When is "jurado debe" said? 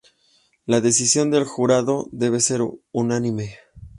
1.43-2.39